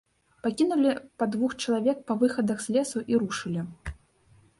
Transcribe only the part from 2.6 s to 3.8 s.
з лесу і рушылі.